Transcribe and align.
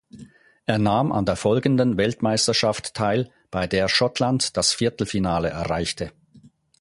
Er 0.65 0.79
nahm 0.79 1.11
an 1.11 1.27
der 1.27 1.35
folgenden 1.35 1.95
Weltmeisterschaft 1.95 2.95
teil, 2.95 3.29
bei 3.51 3.67
der 3.67 3.87
Schottland 3.87 4.57
das 4.57 4.73
Viertelfinale 4.73 5.49
erreichte. 5.49 6.11